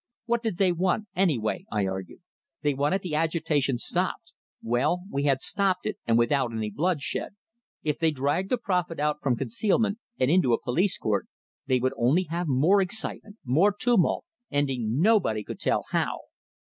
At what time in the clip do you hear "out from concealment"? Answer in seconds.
8.99-9.99